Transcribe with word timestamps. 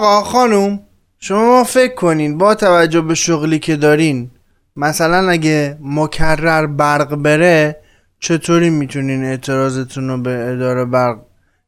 آقا 0.00 0.22
خانوم 0.22 0.80
شما 1.18 1.64
فکر 1.64 1.94
کنین 1.94 2.38
با 2.38 2.54
توجه 2.54 3.00
به 3.00 3.14
شغلی 3.14 3.58
که 3.58 3.76
دارین 3.76 4.30
مثلا 4.76 5.30
اگه 5.30 5.78
مکرر 5.80 6.66
برق 6.66 7.14
بره 7.14 7.76
چطوری 8.20 8.70
می‌تونین 8.70 9.24
اعتراضتون 9.24 10.08
رو 10.08 10.18
به 10.18 10.52
اداره 10.52 10.84
برق 10.84 11.18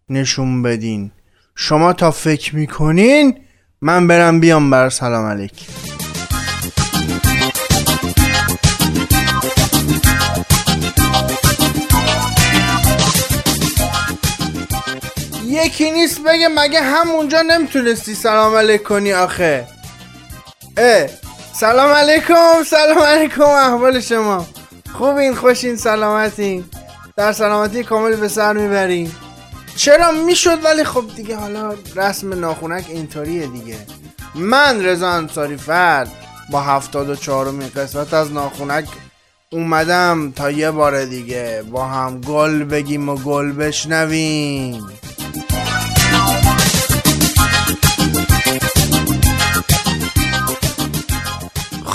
نشون 0.08 0.62
بدین؟ 0.62 1.10
شما 1.54 1.92
تا 1.92 2.10
فکر 2.10 2.56
می‌کنین 2.56 3.34
من 3.80 4.06
برم 4.06 4.40
بیام 4.40 4.70
بر 4.70 4.88
سلام 4.88 5.24
علیک 5.24 5.81
یکی 15.64 15.90
نیست 15.90 16.20
بگه 16.20 16.48
مگه 16.48 16.80
همونجا 16.80 17.42
نمی‌تونستی 17.42 18.14
سلام 18.14 18.56
علیک 18.56 18.82
کنی 18.82 19.12
آخه؟ 19.12 19.66
اه 20.76 21.06
سلام 21.54 21.90
علیکم 21.90 22.62
سلام 22.66 22.98
علیکم 22.98 23.42
احوال 23.42 24.00
شما. 24.00 24.46
خوبین 24.94 25.34
خوشین 25.34 25.76
سلامتین. 25.76 26.64
در 27.16 27.32
سلامتی 27.32 27.84
کامل 27.84 28.16
به 28.16 28.28
سر 28.28 28.52
می‌برین 28.52 29.12
چرا 29.76 30.10
می‌شد 30.10 30.64
ولی 30.64 30.84
خب 30.84 31.04
دیگه 31.16 31.36
حالا 31.36 31.74
رسم 31.96 32.40
ناخونک 32.40 32.84
اینطوریه 32.88 33.46
دیگه. 33.46 33.78
من 34.34 34.84
رضا 34.84 35.10
انصاری 35.10 35.56
فرد 35.56 36.12
با 36.50 36.60
هفتاد 36.60 37.08
و 37.08 37.14
قسمت 37.76 38.14
از 38.14 38.32
ناخونک 38.32 38.88
اومدم 39.52 40.32
تا 40.36 40.50
یه 40.50 40.70
بار 40.70 41.04
دیگه 41.04 41.62
با 41.70 41.84
هم 41.84 42.20
گل 42.20 42.64
بگیم 42.64 43.08
و 43.08 43.16
گل 43.16 43.52
بشنویم. 43.52 44.88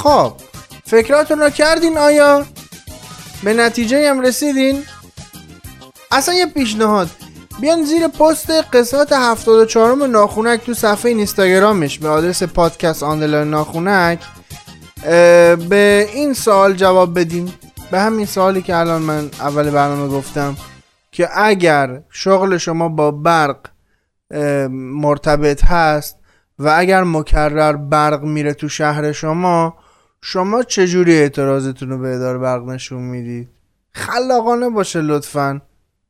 خب 0.07 0.33
فکراتون 0.85 1.39
رو 1.39 1.49
کردین 1.49 1.97
آیا؟ 1.97 2.45
به 3.43 3.53
نتیجه 3.53 4.09
هم 4.09 4.21
رسیدین؟ 4.21 4.83
اصلا 6.11 6.35
یه 6.35 6.45
پیشنهاد. 6.45 7.09
بیان 7.61 7.83
زیر 7.83 8.07
پست 8.07 8.51
قسمت 8.51 9.13
74 9.13 10.07
ناخونک 10.07 10.65
تو 10.65 10.73
صفحه 10.73 11.11
اینستاگرامش 11.11 11.99
به 11.99 12.09
آدرس 12.09 12.43
پادکست 12.43 13.03
آندلاین 13.03 13.49
ناخونک 13.49 14.19
به 15.69 16.09
این 16.13 16.33
سوال 16.33 16.73
جواب 16.73 17.19
بدیم 17.19 17.53
به 17.91 17.99
همین 17.99 18.25
سوالی 18.25 18.61
که 18.61 18.75
الان 18.75 19.01
من 19.01 19.29
اول 19.39 19.69
برنامه 19.69 20.07
گفتم 20.07 20.57
که 21.11 21.29
اگر 21.33 22.01
شغل 22.09 22.57
شما 22.57 22.89
با 22.89 23.11
برق 23.11 23.57
مرتبط 24.71 25.65
هست 25.65 26.17
و 26.59 26.73
اگر 26.77 27.03
مکرر 27.03 27.73
برق 27.73 28.23
میره 28.23 28.53
تو 28.53 28.69
شهر 28.69 29.11
شما 29.11 29.73
شما 30.21 30.63
چجوری 30.63 31.13
اعتراضتون 31.13 31.89
رو 31.89 31.97
به 31.97 32.15
اداره 32.15 32.37
برق 32.37 32.63
نشون 32.63 33.01
می‌دید؟ 33.01 33.49
خلاقانه 33.91 34.69
باشه 34.69 35.01
لطفا. 35.01 35.61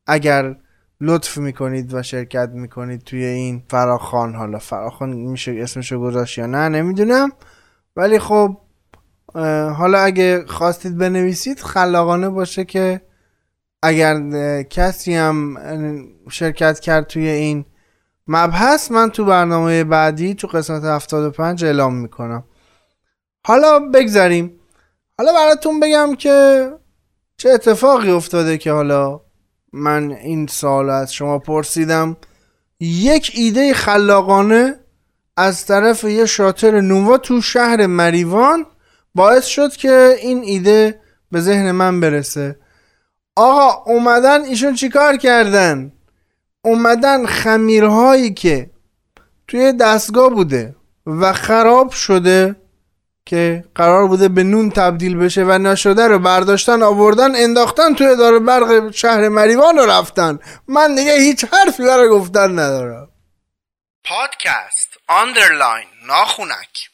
اگر 0.07 0.55
لطف 1.01 1.37
می‌کنید 1.37 1.93
و 1.93 2.03
شرکت 2.03 2.49
می‌کنید 2.53 3.01
توی 3.01 3.23
این 3.25 3.63
فراخان 3.69 4.35
حالا 4.35 4.59
فراخان 4.59 5.13
میشه 5.13 5.55
اسمشو 5.59 5.99
گذاشت 5.99 6.37
یا 6.37 6.45
نه 6.45 6.69
نمی‌دونم. 6.69 7.31
ولی 7.95 8.19
خب 8.19 8.57
حالا 9.77 9.99
اگه 9.99 10.45
خواستید 10.47 10.97
بنویسید 10.97 11.59
خلاقانه 11.59 12.29
باشه 12.29 12.65
که 12.65 13.01
اگر 13.83 14.63
کسی 14.63 15.15
هم 15.15 15.57
شرکت 16.29 16.79
کرد 16.79 17.07
توی 17.07 17.27
این 17.27 17.65
مبحث 18.27 18.91
من 18.91 19.09
تو 19.09 19.25
برنامه 19.25 19.83
بعدی 19.83 20.33
تو 20.33 20.47
قسمت 20.47 20.83
75 20.83 21.65
اعلام 21.65 21.95
می‌کنم. 21.95 22.43
حالا 23.47 23.79
بگذاریم 23.79 24.59
حالا 25.17 25.33
براتون 25.33 25.79
بگم 25.79 26.15
که 26.15 26.69
چه 27.37 27.49
اتفاقی 27.49 28.11
افتاده 28.11 28.57
که 28.57 28.71
حالا 28.71 29.21
من 29.73 30.11
این 30.11 30.47
سال 30.47 30.89
از 30.89 31.13
شما 31.13 31.39
پرسیدم. 31.39 32.17
یک 32.79 33.31
ایده 33.35 33.73
خلاقانه 33.73 34.79
از 35.37 35.65
طرف 35.65 36.03
یه 36.03 36.25
شاتر 36.25 36.81
نووا 36.81 37.17
تو 37.17 37.41
شهر 37.41 37.87
مریوان 37.87 38.65
باعث 39.15 39.45
شد 39.45 39.71
که 39.71 40.15
این 40.21 40.43
ایده 40.43 41.01
به 41.31 41.41
ذهن 41.41 41.71
من 41.71 41.99
برسه. 41.99 42.59
آقا 43.35 43.91
اومدن 43.91 44.45
ایشون 44.45 44.73
چیکار 44.75 45.17
کردن؟ 45.17 45.91
اومدن 46.61 47.25
خمیرهایی 47.25 48.33
که 48.33 48.69
توی 49.47 49.73
دستگاه 49.73 50.29
بوده 50.29 50.75
و 51.05 51.33
خراب 51.33 51.91
شده 51.91 52.55
که 53.27 53.63
قرار 53.75 54.07
بوده 54.07 54.27
به 54.29 54.43
نون 54.43 54.69
تبدیل 54.69 55.17
بشه 55.17 55.43
و 55.43 55.51
نشده 55.51 56.07
رو 56.07 56.19
برداشتن 56.19 56.83
آوردن 56.83 57.35
انداختن 57.35 57.93
توی 57.93 58.07
اداره 58.07 58.39
برق 58.39 58.91
شهر 58.91 59.29
مریوان 59.29 59.77
رو 59.77 59.85
رفتن. 59.85 60.39
من 60.67 60.95
دیگه 60.95 61.13
هیچ 61.13 61.45
حرفی 61.45 61.83
برای 61.83 62.09
گفتن 62.09 62.51
ندارم. 62.51 63.09
پادکست 64.05 64.89
آندرلاین 65.07 65.87
ناخونک. 66.07 66.89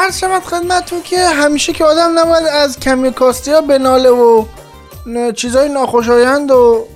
عرض 0.00 0.18
شود 0.18 0.42
خدمتتون 0.42 1.02
که 1.02 1.18
همیشه 1.18 1.72
که 1.72 1.84
آدم 1.84 2.18
نباید 2.18 2.46
از 2.46 2.80
کمی 2.80 3.12
کاستی 3.12 3.50
ها 3.50 3.60
بناله 3.60 4.10
و 4.10 4.44
چیزای 5.36 5.68
ناخوشایند 5.68 6.50
و 6.50 6.86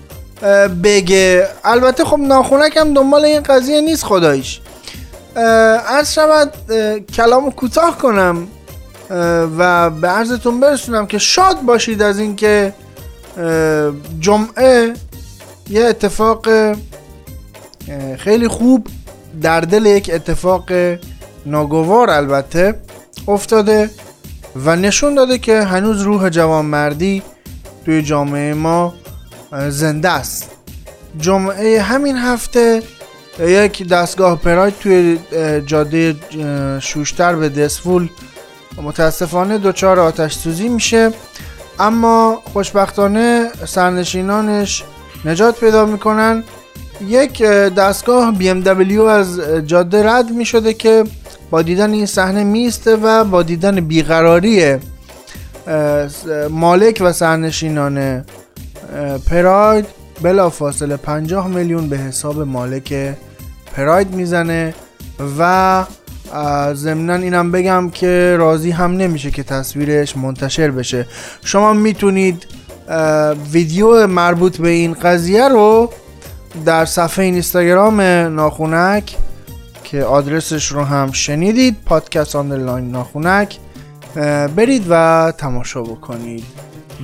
بگه. 0.82 1.48
البته 1.64 2.04
خب 2.04 2.18
ناخونک 2.18 2.76
هم 2.76 2.94
دنبال 2.94 3.24
این 3.24 3.42
قضیه 3.42 3.80
نیست 3.80 4.04
خدایش 4.04 4.60
عرض 5.86 6.12
شود 6.12 6.52
کلامو 7.16 7.50
کوتاه 7.50 7.98
کنم 7.98 8.48
و 9.58 9.90
به 9.90 10.08
عرضتون 10.08 10.60
برسونم 10.60 11.06
که 11.06 11.18
شاد 11.18 11.60
باشید 11.60 12.02
از 12.02 12.18
اینکه 12.18 12.72
جمعه 14.20 14.94
یه 15.70 15.84
اتفاق 15.84 16.48
خیلی 18.18 18.48
خوب 18.48 18.86
در 19.42 19.60
دل 19.60 19.86
یک 19.86 20.10
اتفاق 20.14 20.64
ناگوار 21.46 22.10
البته. 22.10 22.74
افتاده 23.28 23.90
و 24.56 24.76
نشون 24.76 25.14
داده 25.14 25.38
که 25.38 25.62
هنوز 25.62 26.00
روح 26.00 26.28
جوانمردی 26.28 27.22
توی 27.84 28.02
جامعه 28.02 28.54
ما 28.54 28.94
زنده 29.68 30.10
است. 30.10 30.50
جمعه 31.18 31.82
همین 31.82 32.16
هفته 32.16 32.82
یک 33.40 33.88
دستگاه 33.88 34.38
پراید 34.40 34.74
توی 34.80 35.18
جاده 35.66 36.16
شوشتر 36.80 37.36
به 37.36 37.48
دسفول. 37.48 38.08
متاسفانه 38.82 39.58
دچار 39.58 40.00
آتش 40.00 40.34
سوزی 40.34 40.68
میشه 40.68 41.10
اما 41.78 42.42
خوشبختانه 42.52 43.50
سرنشینانش 43.66 44.84
نجات 45.24 45.60
پیدا 45.60 45.86
می‌کنن. 45.86 46.44
یک 47.08 47.42
دستگاه 47.76 48.34
BMW 48.38 49.00
از 49.00 49.40
جاده 49.40 50.08
رد 50.10 50.30
می‌شده 50.30 50.74
که 50.74 51.04
دیدن 51.62 51.92
این 51.92 52.06
صحنه 52.06 52.44
میسته 52.44 52.96
و 52.96 53.24
با 53.24 53.42
دیدن 53.42 53.80
بیقراری 53.80 54.76
مالک 56.50 57.02
و 57.04 57.12
سرنشینان 57.12 58.24
پراید 59.30 59.86
بلا 60.22 60.50
فاصله 60.50 60.96
50 60.96 61.48
میلیون 61.48 61.88
به 61.88 61.96
حساب 61.98 62.40
مالک 62.40 63.14
پراید 63.76 64.14
می‌زنه 64.14 64.74
و 65.38 65.84
ضمنا 66.74 67.14
اینم 67.14 67.52
بگم 67.52 67.90
که 67.90 68.36
راضی 68.38 68.70
هم 68.70 68.96
نمیشه 68.96 69.30
که 69.30 69.42
تصویرش 69.42 70.16
منتشر 70.16 70.70
بشه. 70.70 71.06
شما 71.44 71.72
می‌تونید 71.72 72.46
ویدیو 73.52 74.06
مربوط 74.06 74.56
به 74.56 74.68
این 74.68 74.94
قضیه 74.94 75.48
رو 75.48 75.90
در 76.66 76.84
صفحه 76.84 77.24
اینستاگرام 77.24 78.00
ناخونک 78.00 79.16
که 79.94 80.04
آدرسش 80.04 80.66
رو 80.66 80.84
هم 80.84 81.12
شنیدید 81.12 81.76
پادکست 81.86 82.36
آندرلاین 82.36 82.90
ناخونک. 82.90 83.58
برید 84.56 84.86
و 84.88 85.32
تماشا 85.38 85.82
بکنید 85.82 86.44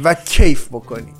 و 0.04 0.14
کیف 0.14 0.68
بکنید. 0.68 1.14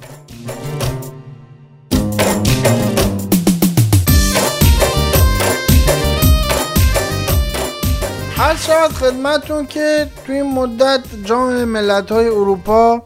هر 8.37 8.57
شود 8.57 8.91
خدمتون 8.91 9.67
که 9.67 10.07
توی 10.27 10.35
این 10.35 10.55
مدت 10.55 11.01
جام 11.25 11.65
ملت 11.65 12.13
های 12.13 12.27
اروپا 12.27 13.03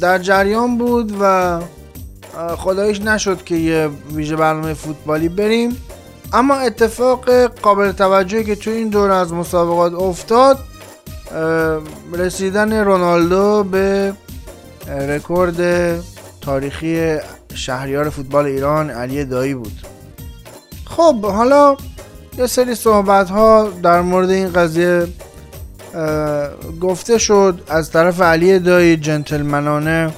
در 0.00 0.18
جریان 0.18 0.78
بود 0.78 1.12
و 1.20 1.60
خدایش 2.56 3.00
نشد 3.00 3.44
که 3.44 3.54
یه 3.56 3.90
ویژه 4.14 4.36
برنامه 4.36 4.74
فوتبالی 4.74 5.28
بریم. 5.28 5.76
اما 6.32 6.54
اتفاق 6.54 7.30
قابل 7.46 7.92
توجهی 7.92 8.44
که 8.44 8.54
تو 8.54 8.70
این 8.70 8.88
دور 8.88 9.10
از 9.10 9.32
مسابقات 9.32 9.94
افتاد 9.94 10.58
رسیدن 12.12 12.72
رونالدو 12.84 13.64
به 13.64 14.12
رکورد 15.08 15.60
تاریخی 16.40 17.18
شهریار 17.54 18.10
فوتبال 18.10 18.46
ایران 18.46 18.90
علی 18.90 19.24
دایی 19.24 19.54
بود. 19.54 19.86
خب 20.84 21.24
حالا 21.26 21.76
یه 22.38 22.46
سری 22.46 22.74
صحبت 22.74 23.30
ها 23.30 23.68
در 23.82 24.00
مورد 24.00 24.30
این 24.30 24.52
قضیه 24.52 25.06
گفته 26.80 27.18
شد. 27.18 27.60
از 27.68 27.90
طرف 27.90 28.20
علی 28.20 28.58
دایی 28.58 28.96
جنتلمنانه 28.96 30.12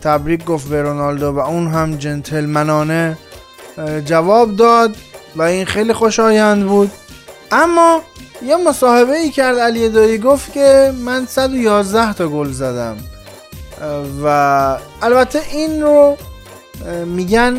تبریک 0.00 0.44
گفت 0.44 0.68
به 0.68 0.82
رونالدو 0.82 1.32
و 1.32 1.38
اون 1.38 1.66
هم 1.66 1.96
جنتلمنانه 1.96 3.18
جواب 4.04 4.56
داد. 4.56 4.96
و 5.38 5.42
این 5.42 5.64
خیلی 5.64 5.92
خوشایند 5.92 6.66
بود. 6.66 6.90
اما 7.52 8.02
یه 8.46 8.56
مصاحبه 8.56 9.16
ای 9.16 9.30
کرد 9.30 9.58
علی 9.58 9.88
دایی 9.88 10.18
گفت 10.18 10.52
که 10.52 10.92
من 11.04 11.26
111 11.26 12.12
تا 12.12 12.28
گل 12.28 12.50
زدم. 12.50 12.96
و 14.24 14.78
البته 15.02 15.40
این 15.52 15.82
رو 15.82 16.16
میگن 17.06 17.56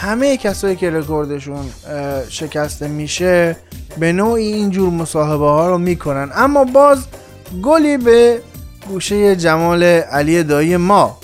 همه 0.00 0.36
کسایی 0.36 0.76
که 0.76 0.90
رکوردشون 0.90 1.70
شکسته 2.28 2.88
میشه 2.88 3.56
به 3.98 4.12
نوعی 4.12 4.52
اینجور 4.52 4.90
مصاحبه 4.90 5.44
ها 5.44 5.68
رو 5.68 5.78
می‌کنن. 5.78 6.30
اما 6.34 6.64
باز 6.64 6.98
گلی 7.62 7.96
به 7.96 8.40
گوشه 8.88 9.36
جمال 9.36 9.82
علی 9.84 10.42
دایی 10.42 10.76
ما. 10.76 11.18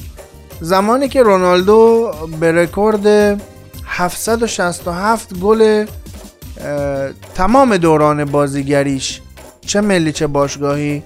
زمانی 0.60 1.08
که 1.08 1.22
رونالدو 1.22 2.12
به 2.40 2.52
رکورد 2.52 3.40
767 3.96 5.38
گل 5.38 5.86
تمام 7.34 7.76
دوران 7.76 8.24
بازیگریش 8.24 9.20
چه 9.66 9.80
ملی 9.80 10.12
چه 10.12 10.26
باشگاهی 10.26 11.02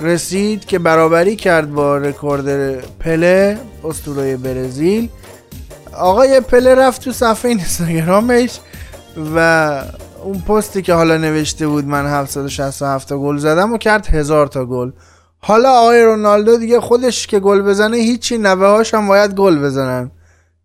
رسید 0.00 0.64
که 0.64 0.78
برابری 0.78 1.36
کرد 1.36 1.72
با 1.72 1.96
رکورد 1.96 2.76
پله 2.80 3.58
اسطوره 3.84 4.36
برزیل. 4.36 5.08
آقای 5.96 6.40
پله 6.40 6.74
رفت 6.74 7.04
تو 7.04 7.12
صفحه 7.12 7.48
اینستاگرامش 7.48 8.60
و 9.36 9.38
اون 10.24 10.40
پستی 10.40 10.82
که 10.82 10.94
حالا 10.94 11.16
نوشته 11.16 11.66
بود 11.66 11.84
من 11.84 12.06
767 12.06 13.08
تا 13.08 13.18
گل 13.18 13.36
زدم 13.36 13.72
و 13.72 13.78
کرد 13.78 14.06
هزار 14.06 14.46
تا 14.46 14.64
گل. 14.64 14.90
حالا 15.38 15.70
آقای 15.72 16.02
رونالدو 16.02 16.56
دیگه 16.56 16.80
خودش 16.80 17.26
که 17.26 17.40
گل 17.40 17.62
بزنه 17.62 17.96
هیچی 17.96 18.38
نوه 18.38 18.66
هاش 18.66 18.94
هم 18.94 19.08
باید 19.08 19.34
گل 19.34 19.58
بزنن. 19.58 20.10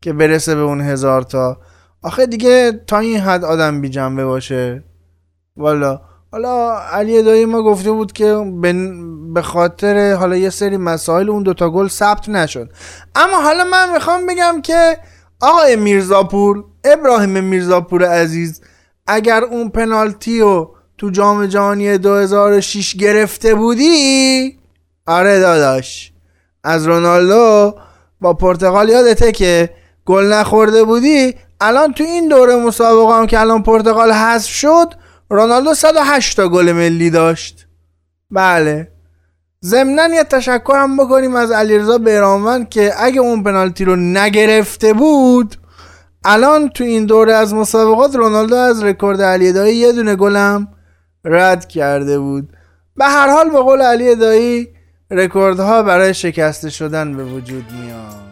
که 0.08 0.14
برسه 0.14 0.56
به 0.56 0.62
اون 0.62 0.82
هزار 0.82 1.22
تا. 1.22 1.58
آخه 2.04 2.26
دیگه 2.26 2.82
تا 2.88 3.00
این 3.00 3.20
حد 3.20 3.44
آدم 3.44 3.82
بی 3.82 3.90
جنبه 3.90 4.26
باشه. 4.26 4.84
والا. 5.58 6.02
حالا 6.32 6.80
علی 6.80 7.24
دایی 7.24 7.46
ما 7.46 7.64
گفته 7.64 7.92
بود 7.92 8.12
که 8.12 8.44
به 9.34 9.42
خاطر 9.42 10.14
حالا 10.14 10.36
یه 10.36 10.50
سری 10.50 10.78
مسائل 10.78 11.30
اون 11.30 11.44
دوتا 11.44 11.70
گل 11.70 11.88
ثبت 11.88 12.30
نشد. 12.30 12.70
اما 13.16 13.42
حالا 13.42 13.64
من 13.64 13.94
می‌خوام 13.94 14.26
بگم 14.26 14.62
که 14.64 14.98
آقای 15.42 15.76
میرزاپور 15.76 16.64
ابراهیم 16.84 17.44
میرزاپور 17.44 18.06
عزیز 18.06 18.62
اگر 19.08 19.44
اون 19.44 19.70
پنالتی 19.70 20.40
رو 20.40 20.76
تو 20.98 21.10
جام 21.10 21.46
جهانی 21.46 21.98
2006 21.98 22.96
گرفته 22.96 23.56
بودی 23.56 24.60
آره 25.08 25.40
داداش. 25.40 26.14
از 26.64 26.88
رونالدو 26.88 27.76
با 28.22 28.34
پرتغال 28.34 28.90
یادته 28.90 29.32
که 29.32 29.70
گل 30.08 30.34
نخورده 30.34 30.84
بودی؟ 30.84 31.36
الان 31.62 31.94
تو 31.94 32.04
این 32.04 32.28
دوره 32.28 32.56
مسابقه 32.56 33.18
هم 33.20 33.28
که 33.28 33.40
الان 33.40 33.64
پرتغال 33.64 34.12
حذف 34.12 34.50
شد 34.50 34.94
رونالدو 35.30 35.74
108 35.74 36.38
تا 36.38 36.50
گل 36.50 36.72
ملی 36.72 37.10
داشت. 37.10 37.68
بله. 38.32 38.92
ضمنا 39.66 40.08
یه 40.08 40.24
تشکر 40.24 40.76
هم 40.76 40.98
بکنیم 40.98 41.36
از 41.36 41.52
علیرضا 41.52 41.98
بیرانوند 41.98 42.70
که 42.70 42.94
اگه 42.98 43.20
اون 43.20 43.44
پنالتی 43.44 43.86
رو 43.86 43.96
نگرفته 43.96 44.94
بود 44.94 45.56
الان 46.26 46.70
تو 46.70 46.84
این 46.84 47.06
دوره 47.06 47.34
از 47.34 47.54
مسابقات 47.54 48.16
رونالدو 48.16 48.56
از 48.56 48.84
رکورد 48.84 49.22
علی 49.22 49.54
دایی 49.54 49.76
یه 49.76 49.92
دونه 49.92 50.16
گلم 50.16 50.68
رد 51.26 51.68
کرده 51.68 52.20
بود. 52.20 52.50
به 52.96 53.06
هر 53.06 53.30
حال 53.30 53.50
به 53.50 53.60
قول 53.60 53.82
علی 53.82 54.16
دایی 54.16 54.68
رکوردها 55.12 55.84
برای 55.84 56.14
شکسته 56.14 56.70
شدن 56.70 57.18
به 57.18 57.24
وجود 57.24 57.66
میاد. 57.72 58.28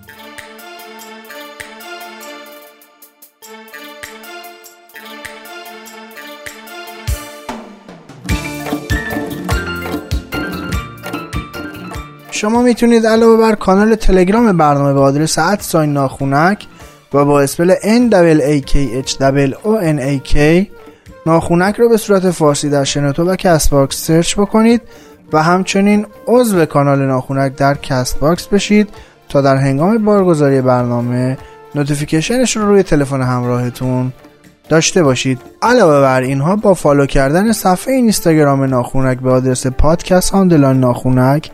شما 12.36 12.62
می‌تونید 12.62 13.08
علاوه 13.08 13.38
بر 13.38 13.56
کانال 13.56 13.96
تلگرام 13.96 14.58
برنامه 14.58 14.94
به 14.94 15.00
آدرس 15.00 15.40
sign 15.60 15.94
ناخونک 15.94 16.68
و 17.14 17.26
با 17.26 17.42
spell 17.42 17.74
N 17.74 18.12
A 18.12 18.66
K 18.70 18.74
H 19.08 19.14
O 19.64 19.82
N 19.84 20.00
A 20.00 20.34
K 20.34 20.38
ناخونک 21.26 21.76
رو 21.76 21.90
به 21.90 21.98
صورت 21.98 22.32
فارسی 22.32 22.70
در 22.70 22.84
شنوتو 22.84 23.24
و 23.24 23.36
Castbox 23.36 24.08
search 24.08 24.40
بکنید 24.40 24.82
و 25.34 25.44
همچنین 25.44 26.06
عضو 26.28 26.66
کانال 26.66 27.06
ناخونک 27.06 27.56
در 27.56 27.74
Castbox 27.74 28.48
بشید 28.48 28.90
تا 29.30 29.42
در 29.42 29.56
هنگام 29.56 30.06
بارگذاری 30.06 30.62
برنامه 30.62 31.38
notification 31.76 32.46
ش 32.46 32.58
رو 32.58 32.66
روی 32.66 32.84
تلفن 32.84 33.22
همراهتون 33.22 34.14
داشته 34.70 35.04
باشید. 35.04 35.40
علاوه 35.62 36.02
بر 36.02 36.22
اینها 36.22 36.56
با 36.56 36.74
follow 36.74 37.06
کردن 37.06 37.52
صفحه 37.52 37.94
اینستاگرام 37.94 38.64
ناخونک 38.64 39.20
به 39.20 39.32
آدرس 39.32 39.68
پادکست 39.68 40.30
underline 40.30 40.80
ناخونک 40.80 41.52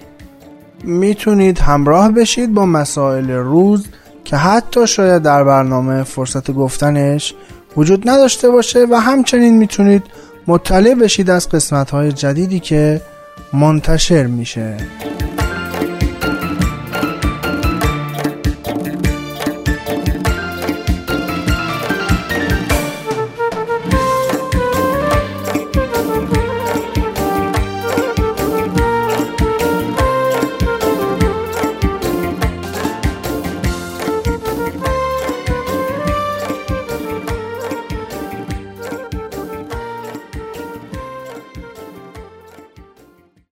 می‌تونید 0.86 1.60
همراه 1.60 2.12
بشید 2.12 2.54
با 2.54 2.66
مسائل 2.66 3.31
روز 3.31 3.88
که 4.24 4.36
حتی 4.36 4.88
شاید 4.88 5.22
در 5.22 5.44
برنامه 5.44 6.04
فرصت 6.04 6.51
گفتنش 6.51 7.33
وجود 7.78 8.10
نداشته 8.10 8.50
باشه 8.50 8.86
و 8.92 8.95
همچنین 8.95 9.57
می‌تونید 9.57 10.04
مطلع 10.48 10.94
بشید 10.94 11.30
از 11.30 11.50
قسمت 11.50 11.92
های 11.92 12.12
جدیدی 12.12 12.60
که 12.60 13.01
منتشر 13.54 14.25
میشه. 14.25 14.78